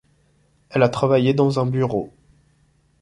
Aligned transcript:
Elle 0.71 0.81
a 0.81 0.89
travaillé 0.89 1.35
dans 1.35 1.59
un 1.59 1.67
bureau. 1.67 2.11